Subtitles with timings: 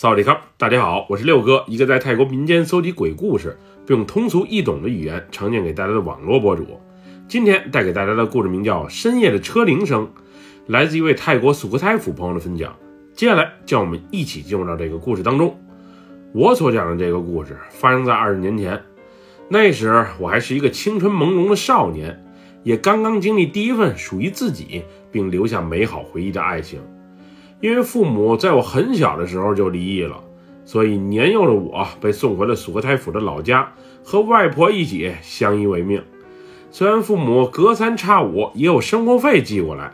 [0.00, 6.80] 萨瓦迪卡，大家好，我是六哥，一个在泰国民间搜集鬼故事，并用通俗易懂的语言呈现给大家的网络博主。
[7.28, 10.06] 今天带给大家的故事名叫《深夜的车铃声》，
[10.68, 12.74] 来自一位泰国素克泰府朋友的分享。
[13.12, 15.54] 接下来，叫我们一起进入到这个故事当中。
[16.32, 18.80] 我所讲的这个故事发生在二十年前，
[19.50, 22.24] 那时我还是一个青春朦胧的少年，
[22.62, 24.82] 也刚刚经历第一份属于自己
[25.12, 26.80] 并留下美好回忆的爱情。
[27.60, 30.18] 因为父母在我很小的时候就离异了，
[30.64, 33.72] 所以年幼的我被送回了素克泰府的老家，
[34.02, 36.02] 和外婆一起相依为命。
[36.70, 39.92] 虽然父母隔三差五也有生活费寄过来，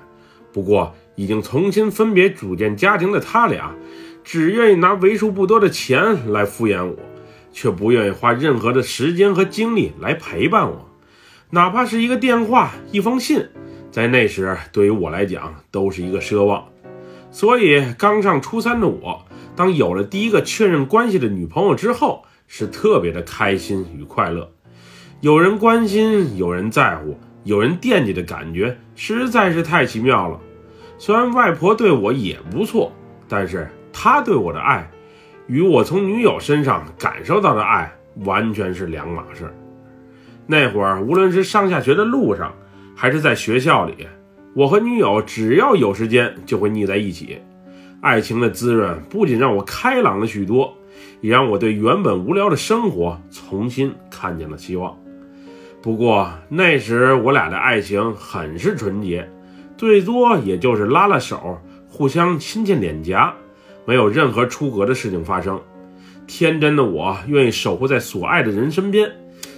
[0.52, 3.74] 不过已经重新分别组建家庭的他俩，
[4.22, 6.94] 只愿意拿为数不多的钱来敷衍我，
[7.50, 10.88] 却不愿意花任何的时间和精力来陪伴我，
[11.50, 13.44] 哪怕是一个电话、一封信，
[13.90, 16.62] 在那时对于我来讲都是一个奢望。
[17.36, 24.50] 所以，刚上初三的我，当有了第一个确认关系的女朋友之后，是特别的开心与快乐。
[25.20, 30.40] 有人关心，有人在乎，有人惦记的感觉，实在是太奇妙了。
[30.96, 32.90] 虽然外婆对我也不错，
[33.28, 34.90] 但是她对我的爱，
[35.46, 37.92] 与我从女友身上感受到的爱，
[38.24, 39.54] 完全是两码事。
[40.46, 42.54] 那会儿，无论是上下学的路上，
[42.94, 44.08] 还是在学校里。
[44.56, 47.38] 我和女友只要有时间就会腻在一起，
[48.00, 50.74] 爱情的滋润不仅让我开朗了许多，
[51.20, 54.96] 也让我对原本无聊的生活重新看见了希望。
[55.82, 59.30] 不过那时我俩的爱情很是纯洁，
[59.76, 63.34] 最多也就是拉拉手，互相亲亲脸颊，
[63.84, 65.60] 没有任何出格的事情发生。
[66.26, 69.12] 天真的我愿意守护在所爱的人身边，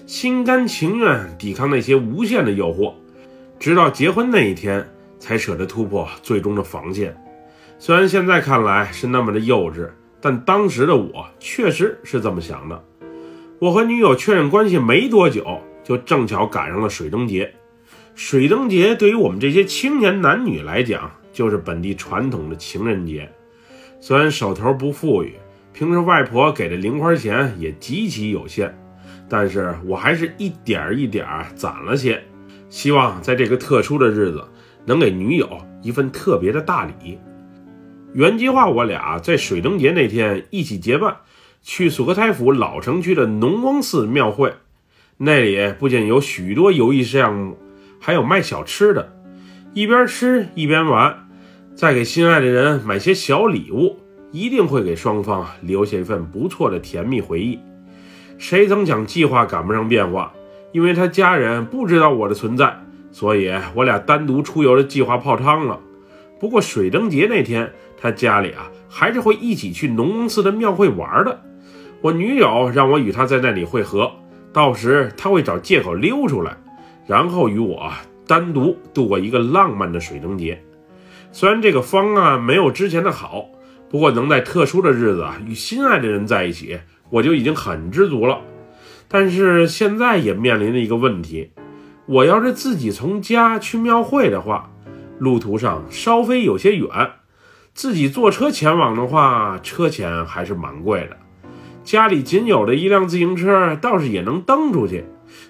[0.06, 2.94] 心甘情愿抵抗那些无限的诱惑。
[3.58, 7.16] 直到结婚那一天，才舍得突破最终的防线。
[7.78, 9.88] 虽然现在看来是那么的幼稚，
[10.20, 12.84] 但当时的我确实是这么想的。
[13.60, 17.52] 我和女友确认关系没多久，就正巧赶上了水灯节。
[18.14, 23.28] 水灯节对于我们这些青年男女来讲，就是本地传统的情人节。
[24.00, 25.34] 虽然手头不富裕，
[25.72, 28.76] 平时外婆给的零花钱也极其有限，
[29.28, 32.22] 但是我还是一点一点攒了些。
[32.70, 34.44] 希望在这个特殊的日子，
[34.84, 35.48] 能给女友
[35.82, 37.18] 一份特别的大礼。
[38.14, 41.16] 原计划我俩在水灯节那天一起结伴，
[41.62, 44.52] 去索克泰府老城区的农翁寺庙会。
[45.18, 47.58] 那里不仅有许多游艺项目，
[48.00, 49.14] 还有卖小吃的。
[49.74, 51.28] 一边吃一边玩，
[51.74, 53.98] 再给心爱的人买些小礼物，
[54.32, 57.58] 一定会给双方留下一份不错的甜蜜回忆。
[58.38, 60.32] 谁曾想计划赶不上变化？
[60.72, 62.78] 因为他家人不知道我的存在，
[63.10, 65.80] 所以我俩单独出游的计划泡汤了。
[66.38, 71.40] 不过水灯节那天，他家里啊还是会一起去农翁寺的庙会玩的。
[72.00, 74.12] 我女友让我与他在那里会合，
[74.52, 76.56] 到时他会找借口溜出来，
[77.06, 77.90] 然后与我
[78.26, 80.62] 单独度过一个浪漫的水灯节。
[81.32, 83.46] 虽然这个方案没有之前的好，
[83.90, 86.78] 不过能在特殊的日子啊与心爱的人在一起，
[87.10, 88.38] 我就已经很知足了。
[89.08, 91.50] 但是现在也面临着一个问题，
[92.06, 94.70] 我要是自己从家去庙会的话，
[95.18, 96.88] 路途上稍微有些远，
[97.72, 101.16] 自己坐车前往的话，车钱还是蛮贵的。
[101.82, 105.04] 家里仅有的一辆自行车倒是也能蹬出去，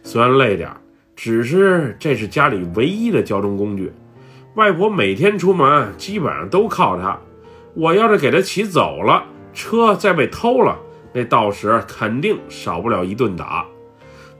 [0.04, 0.70] 虽然累点，
[1.16, 3.92] 只是这是家里唯一的交通工具。
[4.54, 7.18] 外婆每天出门基本上都靠它，
[7.74, 10.78] 我要是给她骑走了，车再被偷了。
[11.12, 13.64] 那到时肯定少不了一顿打。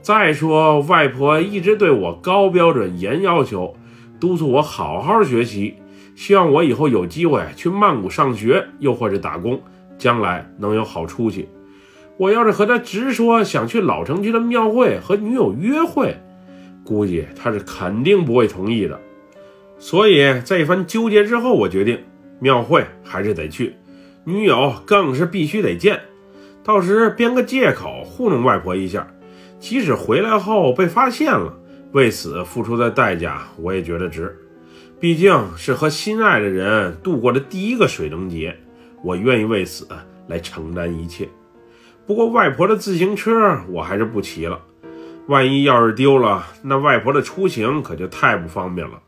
[0.01, 3.75] 再说，外婆一直对我高标准、严要求，
[4.19, 5.75] 督促我好好学习，
[6.15, 9.61] 希望我以后有机会去曼谷上学，又或者打工，
[9.97, 11.49] 将来能有好出息。
[12.17, 16.17] 我要是和她直说想去老城区的庙会和女友约会，
[16.83, 18.99] 估计她是肯定不会同意的。
[19.77, 21.99] 所以在一番纠结之后，我决定
[22.39, 23.75] 庙会还是得去，
[24.23, 25.99] 女友更是必须得见。
[26.69, 29.07] 到时编个借口糊弄外婆一下，
[29.59, 31.57] 即使回来后被发现了，
[31.93, 34.37] 为此付出的代价我也觉得值。
[34.99, 38.55] 毕竟是和心爱的人度过的第一个水灯节，
[39.03, 39.87] 我愿意为此
[40.27, 41.27] 来承担一切。
[42.05, 44.61] 不过外婆的自行车我还是不骑了，
[45.25, 48.99] 万一要是丢了，那外婆的出行可就太不方便了。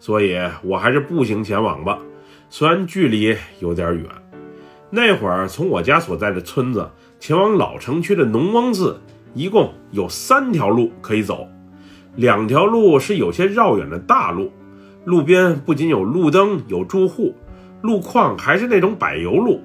[0.00, 2.00] 所以我还是步行前往吧，
[2.50, 4.04] 虽然距离有点远。
[4.90, 6.90] 那会儿从我家所在的村子。
[7.26, 9.00] 前往老城区的农翁寺，
[9.32, 11.48] 一共有三条路可以走，
[12.16, 14.52] 两条路是有些绕远的大路，
[15.06, 17.34] 路边不仅有路灯、有住户，
[17.80, 19.62] 路况还是那种柏油路。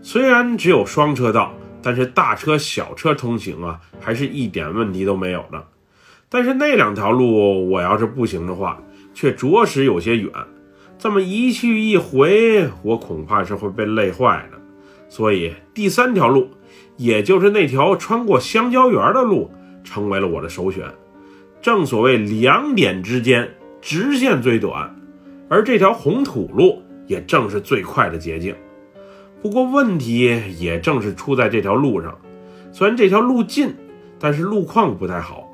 [0.00, 5.62] 虽然只有双车道，但是大车小车通行啊，还是一点问题都没有的。
[6.30, 8.82] 但是那两条路，我要是步行的话，
[9.12, 10.32] 却着实有些远。
[10.98, 14.58] 这么一去一回，我恐怕是会被累坏的。
[15.10, 16.48] 所以第三条路，
[17.02, 19.50] 也就是那条穿过香蕉园的路，
[19.82, 20.84] 成为了我的首选。
[21.60, 23.50] 正所谓两点之间，
[23.80, 24.94] 直线最短，
[25.48, 28.54] 而这条红土路也正是最快的捷径。
[29.40, 32.16] 不过问题也正是出在这条路上，
[32.70, 33.74] 虽然这条路近，
[34.20, 35.48] 但是路况不太好，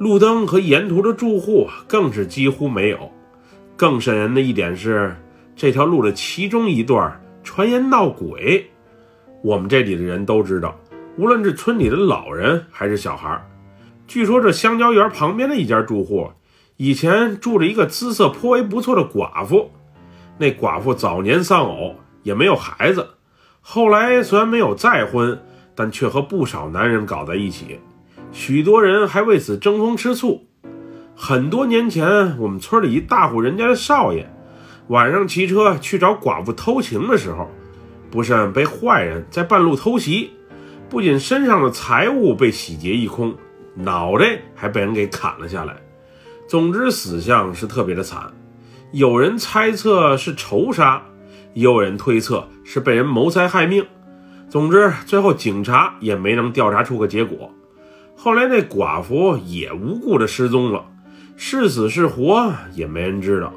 [0.00, 3.10] 路灯和沿途的住户更是几乎没有。
[3.76, 5.16] 更瘆人的一点是，
[5.54, 8.68] 这条路的其中一段传言闹鬼。
[9.42, 10.78] 我们这里的人都知道，
[11.16, 13.42] 无论是村里的老人还是小孩，
[14.06, 16.30] 据说这香蕉园旁边的一家住户，
[16.76, 19.70] 以前住着一个姿色颇为不错的寡妇。
[20.38, 23.06] 那寡妇早年丧偶，也没有孩子。
[23.60, 25.40] 后来虽然没有再婚，
[25.74, 27.78] 但却和不少男人搞在一起，
[28.32, 30.46] 许多人还为此争风吃醋。
[31.14, 34.30] 很多年前，我们村里一大户人家的少爷，
[34.88, 37.50] 晚上骑车去找寡妇偷情的时候，
[38.10, 40.30] 不慎被坏人在半路偷袭，
[40.88, 43.34] 不仅身上的财物被洗劫一空，
[43.74, 45.76] 脑袋还被人给砍了下来。
[46.48, 48.32] 总之，死相是特别的惨。
[48.92, 51.02] 有人猜测是仇杀。
[51.52, 53.84] 也有人推测是被人谋财害命，
[54.48, 57.52] 总之最后警察也没能调查出个结果。
[58.16, 60.84] 后来那寡妇也无故的失踪了，
[61.36, 63.52] 是死是活也没人知道。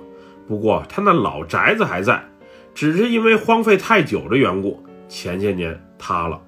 [0.47, 2.27] 不过她那老宅子还在，
[2.73, 6.41] 只是因为荒废太久的缘故，前些年塌了。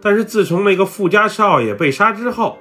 [0.00, 2.58] 但是自从那个富家少爷被杀之后，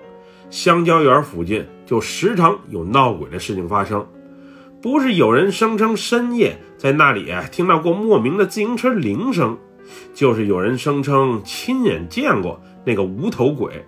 [0.50, 4.08] 香蕉园附近就时常有闹鬼的事情发生。
[4.82, 9.58] 不是有人声称深夜在那里听到过莫名的自行车铃声，
[10.14, 13.86] 就是有人声称亲眼见过那个无头鬼。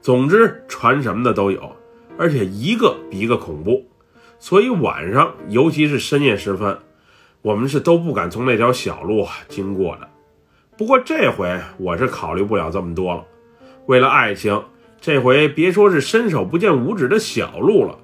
[0.00, 1.76] 总之，传什么的都有，
[2.16, 3.86] 而且一个比一个恐怖。
[4.38, 6.78] 所以晚上，尤其是深夜时分，
[7.42, 10.08] 我们是都不敢从那条小路经过的。
[10.76, 13.24] 不过这回我是考虑不了这么多了，
[13.86, 14.62] 为了爱情，
[15.00, 17.98] 这回别说是伸手不见五指的小路了。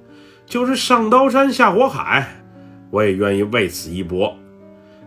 [0.46, 2.42] 就是上刀山下火海，
[2.90, 4.36] 我也愿意为此一搏。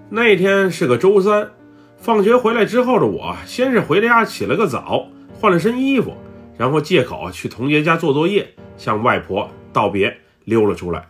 [0.09, 1.51] 那天是个周三，
[1.95, 5.07] 放学回来之后的我，先是回家起了个早，
[5.39, 6.15] 换了身衣服，
[6.57, 8.47] 然后借口去同学家做作业，
[8.77, 11.07] 向外婆道别，溜了出来。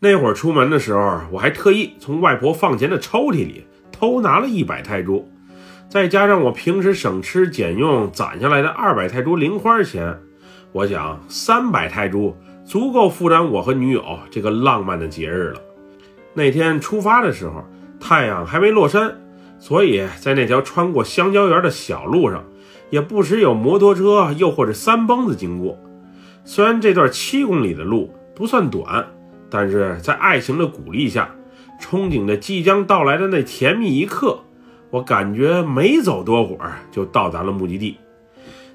[0.00, 5.26] 那会儿出门的时候，我还特意从外婆放钱的抽屉里偷拿了一百泰铢，
[5.88, 10.18] 再加上我平时省吃俭用攒下来的二百泰铢零花钱，
[10.72, 12.34] 我想三百泰铢。
[12.62, 15.60] 足够负担我和女友这个浪漫的节日了。
[16.34, 17.64] 那天出发的时候，
[17.98, 19.12] 太阳还没落山，
[19.58, 22.44] 所以在那条穿过香蕉园的小路上，
[22.90, 25.76] 也不时有摩托车又或者三蹦子经过。
[26.44, 29.04] 虽然这段七公里的路不算短，
[29.50, 31.34] 但是在爱情的鼓励下，
[31.80, 34.44] 憧憬着即将到来的那甜蜜一刻，
[34.90, 37.96] 我感觉没走多会儿就到达了目的地。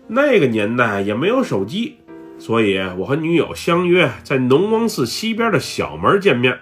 [0.07, 1.98] 那个年代也没有手机。
[2.38, 6.60] 所以，我和女友相约在农王寺西边的小门见面，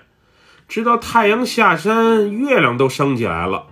[0.67, 3.65] 直到太阳下山，月亮都升起来了，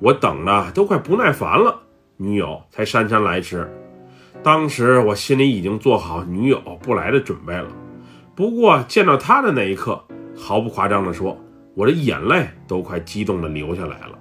[0.00, 1.82] 我等的都快不耐烦了，
[2.16, 3.72] 女友才姗姗来迟。
[4.42, 7.68] 当时我心里已经做好女友不来的准备了，
[8.36, 10.00] 不过见到他的那一刻，
[10.36, 11.36] 毫不夸张地说，
[11.74, 14.16] 我的眼泪都快激动地流下来了。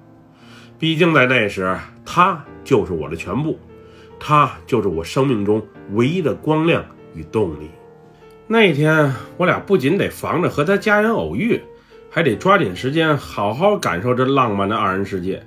[0.80, 3.60] 毕竟在那时，他就是我的全部，
[4.20, 6.84] 他就是我生命中唯一的光亮。
[7.18, 7.70] 与动力。
[8.46, 11.62] 那天，我俩不仅得防着和他家人偶遇，
[12.10, 15.42] 还得抓紧时间好好感受这浪漫的二人世界。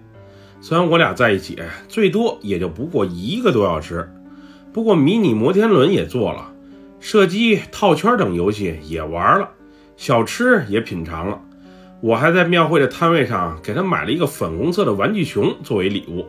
[0.62, 4.10] 虽然我俩在一起最多也就不过一个多小时，
[4.72, 6.50] 不过迷你摩天轮也坐了，
[7.00, 9.48] 射击、套圈等游戏也玩了，
[9.96, 11.40] 小吃也品尝了。
[12.00, 16.26] 我还在庙会的摊位上给他买了一个粉红色的玩具熊作为礼物。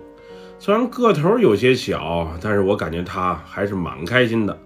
[0.58, 4.58] 虽然个头有些小，但是我感觉他还是蛮开心的。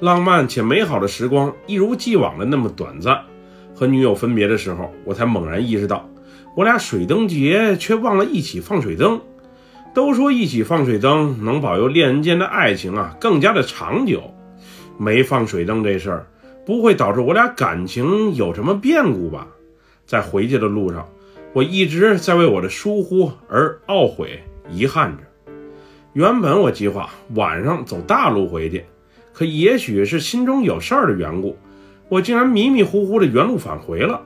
[0.00, 3.20] 浪漫且美好的时光一如既往的那么短暂。
[3.74, 6.08] 和女友分别的时候，我才猛然意识到，
[6.56, 9.20] 我俩水灯节却忘了一起放水灯。
[9.94, 14.34] 都说一起放水灯能保佑恋人间的爱情啊更加的长久。
[14.98, 16.26] 没放水灯这事儿，
[16.64, 19.46] 不会导致我俩感情有什么变故吧？
[20.06, 21.08] 在回去的路上，
[21.52, 25.22] 我一直在为我的疏忽而懊悔、遗憾着。
[26.12, 28.84] 原本我计划晚上走大路回去。
[29.32, 31.58] 可也许是心中有事儿的缘故，
[32.08, 34.22] 我竟然迷迷糊糊的原路返回了。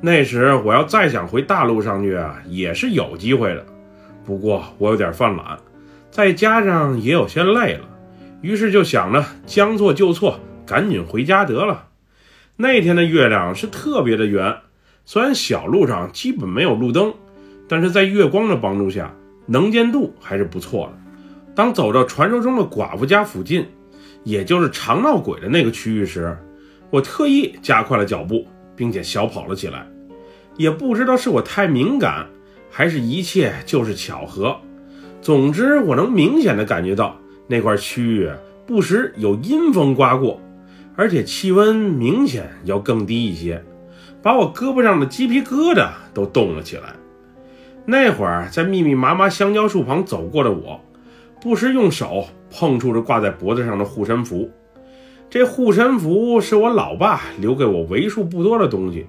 [0.00, 3.64] 那时我要再想回大路上去啊，也是有机会的。
[4.24, 5.56] 不过我有点犯懒，
[6.10, 7.88] 再加上也有些累了，
[8.42, 11.88] 于是就想着将错就错，赶紧回家得了。
[12.56, 14.54] 那天的月亮是特别的圆，
[15.04, 17.14] 虽然小路上基本没有路灯，
[17.66, 19.14] 但是在月光的帮助下，
[19.46, 20.92] 能见度还是不错的。
[21.54, 23.66] 当走到传说中的寡妇家附近，
[24.24, 26.36] 也就是常闹鬼的那个区域时，
[26.90, 29.86] 我特意加快了脚步，并且小跑了起来。
[30.56, 32.26] 也不知道是我太敏感，
[32.70, 34.56] 还是一切就是巧合。
[35.20, 37.18] 总之，我能明显的感觉到
[37.52, 38.30] 那块区域
[38.66, 40.40] 不时有阴风刮过，
[40.96, 43.62] 而且气温明显要更低一些，
[44.22, 46.94] 把我胳膊上的鸡皮疙瘩都冻了起来。
[47.84, 50.80] 那会儿在密密麻麻香蕉树旁走过的我。
[51.42, 54.50] 不时用手碰触着挂在脖子上的护身符，
[55.28, 59.04] 这护身符是我老爸留给我为数不多的东西。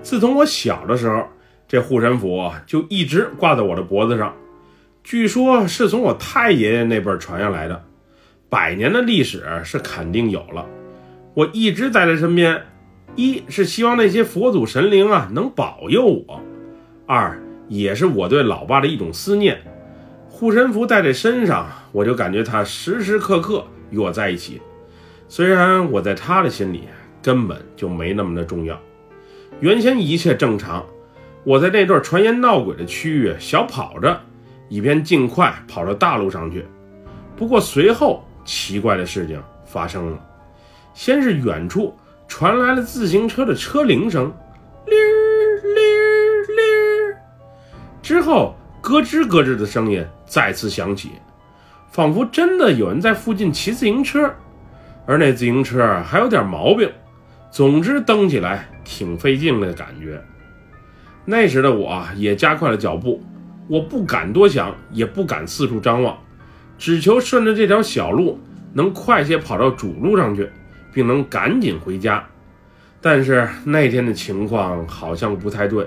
[0.00, 1.24] 自从我小的时候，
[1.68, 4.34] 这护身符就一直挂在我的脖子上，
[5.06, 7.80] 据说是从我太爷爷那辈传下来的，
[8.48, 10.66] 百年的历史是肯定有了。
[11.32, 12.60] 我一直带在身边，
[13.14, 16.42] 一是希望那些佛祖神灵啊能保佑我，
[17.06, 19.56] 二也是我对老爸的一种思念。
[20.28, 24.60] 护身符带在身上，我就感觉他时时刻刻与我在一起。
[25.28, 26.82] 虽然我在他的心里
[27.22, 28.76] 根本就没那么的重要。
[29.60, 30.84] 原先一切正常，
[31.44, 34.20] 我在那段传言闹鬼的区域小跑着，
[34.68, 36.64] 以便尽快跑到大路上去。
[37.36, 40.18] 不过随后奇怪的事情发生了，
[40.94, 41.94] 先是远处
[42.28, 44.24] 传来了自行车的车铃声，
[44.86, 44.96] 铃
[45.74, 47.16] 铃铃，
[48.02, 48.54] 之后。
[48.82, 51.10] 咯吱咯吱的声音再次响起，
[51.90, 54.32] 仿佛真的有人在附近骑自行车，
[55.06, 56.88] 而那自行车还有点毛病。
[57.50, 60.22] 总之，蹬起来挺费劲的感觉。
[61.24, 63.20] 那时的我也加快了脚步，
[63.68, 66.16] 我不敢多想，也不敢四处张望，
[66.78, 68.38] 只求顺着这条小路
[68.72, 70.48] 能快些跑到主路上去，
[70.92, 72.24] 并能赶紧回家。
[73.00, 75.86] 但是那天的情况好像不太对。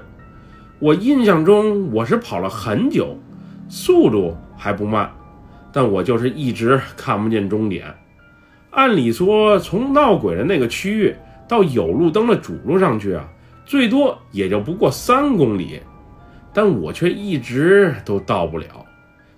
[0.80, 3.18] 我印象中我是跑了很久，
[3.68, 5.12] 速度还不慢，
[5.72, 7.86] 但我就是一直看不见终点。
[8.72, 11.14] 按理说，从闹鬼的那个区域
[11.48, 13.28] 到有路灯的主路上去啊，
[13.66, 15.82] 最多也就不过三公里，
[16.60, 18.86] 但我却一直都到不了。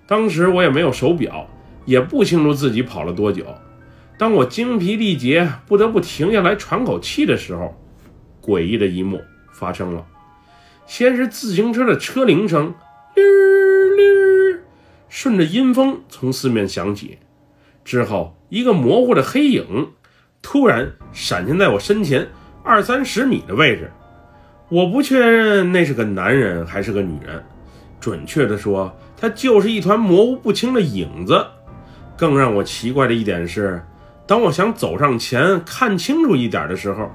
[0.08, 1.48] 当时我也没有手表，
[1.86, 3.46] 也不清楚自己跑了多久。
[4.18, 7.80] 当我精疲力竭，不得不停下来喘口气的时候，
[8.42, 10.04] 诡异的一幕发生了。
[10.88, 12.74] 先是自行车的车铃声，
[15.08, 17.20] 顺着阴风从四面响起。
[17.86, 19.92] 之后，一个模糊的黑影
[20.42, 22.28] 突然闪现在我身前
[22.64, 23.92] 二三十米的位置。
[24.72, 27.44] 我不确认那是个男人还是个女人，
[28.00, 31.46] 准确的说，他就是一团模糊不清的影子。
[32.16, 33.84] 更让我奇怪的一点是，
[34.26, 37.12] 当我想走上前看清楚一点的时候，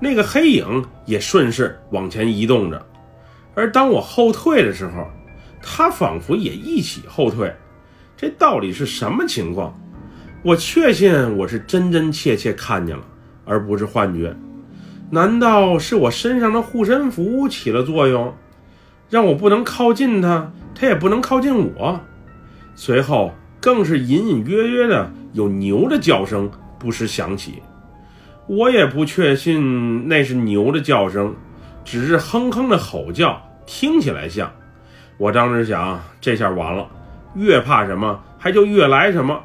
[0.00, 2.84] 那个黑影也顺势往前移动着。
[3.54, 5.06] 而当我后退的时候，
[5.62, 7.54] 他仿佛也一起后退。
[8.16, 9.72] 这到底是什么情况？
[10.42, 13.04] 我确信我是真真切切看见了，
[13.44, 14.34] 而不是幻觉。
[15.10, 18.34] 难道是我身上的护身符起了作用，
[19.08, 22.00] 让我不能靠近他，他也不能靠近我？
[22.74, 27.62] 随后更是隐隐约约的有牛的叫声不时响起。
[28.46, 31.34] 我也不确信那是牛的叫声，
[31.84, 33.40] 只是哼哼的吼叫。
[33.66, 34.50] 听起来像，
[35.18, 36.86] 我当时想，这下完了，
[37.34, 39.38] 越怕什么，还就越来什么，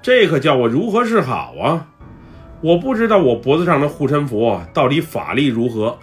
[0.00, 1.86] 这可叫我如何是好啊！
[2.64, 5.98] 我不知道我脖子上的护身符到底法力如何，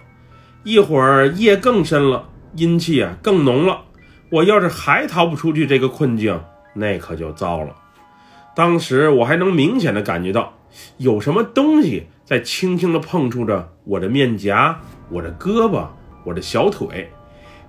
[0.62, 3.82] 一会儿夜更深了，阴气啊更浓了，
[4.30, 6.40] 我要是还逃不出去这个困境，
[6.72, 7.74] 那可就糟了。
[8.54, 10.54] 当时我还能明显的感觉到，
[10.98, 14.78] 有什么东西在轻轻的碰触着我的面颊、
[15.10, 15.84] 我的胳膊、
[16.22, 17.10] 我的小腿。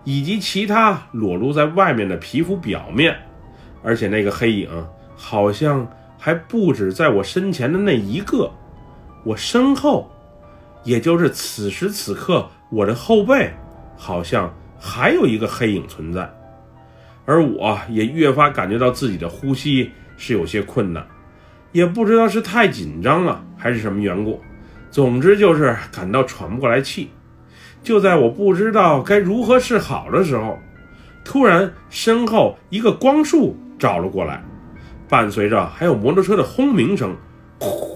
[0.03, 3.15] 以及其他裸露在外面的皮肤表面，
[3.81, 4.69] 而且那个黑影
[5.15, 5.87] 好像
[6.19, 8.51] 还不止在我身前的那一个，
[9.23, 10.09] 我身后，
[10.83, 13.51] 也就是此时此刻我的后背，
[13.95, 16.29] 好像还有一个黑影存在，
[17.25, 21.05] 而我也越发感觉到自己的呼吸是有些困难，
[21.71, 24.41] 也不知道是太紧张了还是什么缘故，
[24.91, 27.09] 总之就是感到喘不过来气。
[27.81, 30.57] 就在我不知道该如何是好的时候，
[31.23, 34.43] 突然身后一个光束照了过来，
[35.07, 37.15] 伴随着还有摩托车的轰鸣声。
[37.59, 37.92] 呼！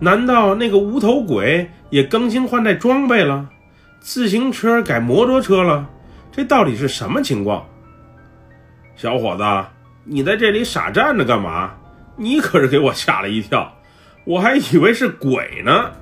[0.00, 3.48] 难道那个无头鬼也更新换代装备了？
[4.00, 5.88] 自行车改摩托车了？
[6.30, 7.66] 这到底是什么情况？
[8.94, 9.42] 小伙子，
[10.04, 11.74] 你在这里傻站着干嘛？
[12.16, 13.72] 你可是给我吓了一跳，
[14.24, 15.92] 我还以为是鬼呢。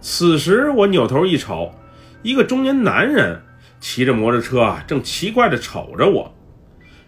[0.00, 1.74] 此时我扭头一瞅，
[2.22, 3.42] 一个中年男人
[3.80, 6.34] 骑着摩托车啊，正奇怪地瞅着我，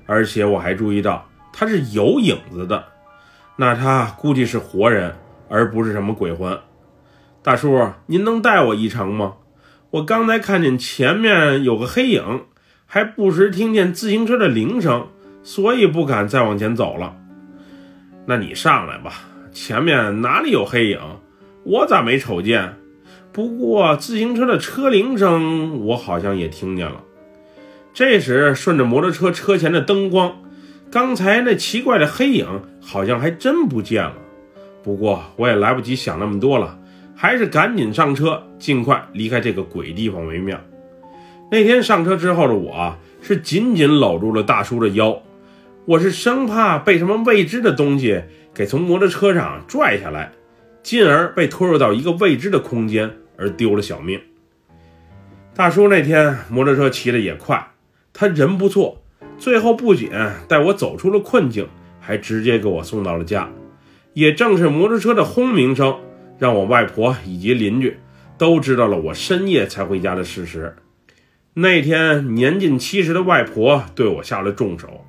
[0.06, 2.84] 而且我还注意到他是有影子的，
[3.56, 5.14] 那他估计是活人，
[5.50, 6.58] 而不是什么鬼魂。
[7.42, 9.34] 大叔，您能带我一程吗？
[9.90, 12.42] 我刚才看见前面有个黑影，
[12.86, 15.08] 还不时听见自行车的铃声，
[15.42, 17.16] 所以不敢再往前走了。
[18.26, 21.00] 那你上来吧，前面哪里有黑影？
[21.64, 22.76] 我咋没瞅见？
[23.32, 27.02] 不过自行车的车铃声我好像也听见了。
[27.92, 30.36] 这时顺着摩托车车前的灯光，
[30.90, 34.14] 刚才那奇怪的黑影好像还真不见了。
[34.82, 36.78] 不过我也来不及想那么多了，
[37.14, 40.58] 还是赶紧上车，尽快离开这个鬼地方为妙。
[41.50, 45.20] 那天上车之后的我是紧紧搂住了大叔的腰，
[45.84, 48.22] 我是生怕被什么未知的东西
[48.54, 50.32] 给从摩托车上拽下来。
[50.82, 54.18] 进而被拖入到一个未知的空间，而丢了小命。
[55.54, 57.72] 大叔那天摩托车骑得也快，
[58.14, 59.02] 他人不错，
[59.36, 60.08] 最后不仅
[60.48, 61.68] 带我走出了困境，
[62.00, 63.46] 还直接给我送到了家。
[64.12, 65.96] 也正是摩托车的轰鸣声，
[66.38, 67.96] 让我外婆以及邻居
[68.36, 70.74] 都知道了我深夜才回家的事实。
[71.54, 75.04] 那天年近七十的外婆对我下了重手，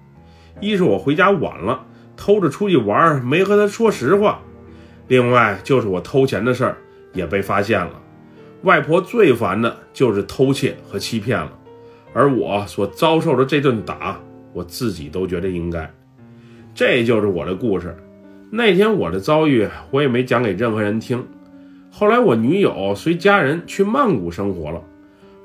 [0.60, 1.86] 一是我回家晚了，
[2.18, 4.42] 偷着出去玩，没和她说实话。
[5.08, 6.78] 另外就是我偷钱的事儿
[7.14, 8.02] 也被发现了，
[8.64, 11.52] 外婆最烦的就是偷窃和欺骗了，
[12.14, 14.20] 而我所遭受的这顿打，
[14.54, 15.92] 我自己都觉得应该。
[16.74, 17.96] 这就是我的故事。
[18.54, 21.26] 那天我的遭遇我也没讲给任何人听。
[21.90, 24.82] 后来我女友随家人去曼谷生活了，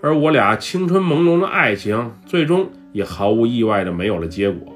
[0.03, 4.73] 而我俩青春朦胧的爱情最终也毫无意外的没有了结果。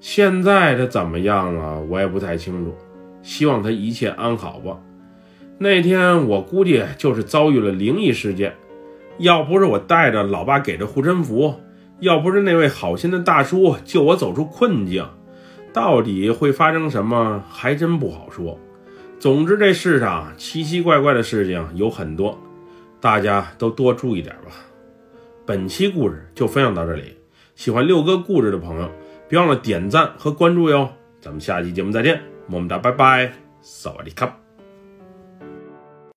[0.00, 2.74] 现在他怎么样了，我也不太清楚。
[3.22, 4.78] 希望他一切安好吧。
[5.58, 8.54] 那天我估计就是遭遇了灵异事件，
[9.18, 11.54] 要不是我带着老爸给的护身符，
[11.98, 15.04] 要不是那位好心的大叔救我走出困境，
[15.72, 18.58] 到底会发生什么还真不好说。
[19.18, 22.38] 总之，这世上奇奇怪怪的事情有很多，
[23.00, 24.52] 大家都多注意点吧。
[25.46, 27.16] 本期故事就分享到这里，
[27.54, 28.90] 喜欢六哥故事的朋友，
[29.28, 30.88] 别忘了点赞和关注哟。
[31.20, 32.20] 咱们下期节目再见。
[32.46, 34.49] 么么哒，拜拜，萨瓦迪卡。